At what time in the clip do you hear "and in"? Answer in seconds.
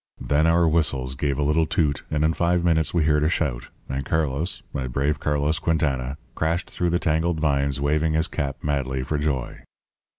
2.09-2.33